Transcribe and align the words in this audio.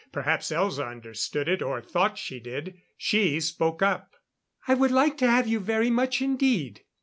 Perhaps 0.11 0.49
Elza 0.49 0.89
understood 0.89 1.47
it, 1.47 1.61
or 1.61 1.79
thought 1.79 2.17
she 2.17 2.39
did. 2.39 2.81
She 2.97 3.39
spoke 3.39 3.83
up. 3.83 4.15
"I 4.67 4.73
would 4.73 4.89
like 4.89 5.15
to 5.17 5.29
have 5.29 5.45
you 5.47 5.59
very 5.59 5.91
much, 5.91 6.23
indeed." 6.23 6.81